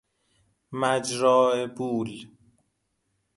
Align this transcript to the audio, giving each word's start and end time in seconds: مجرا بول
مجرا 0.79 1.67
بول 1.77 2.09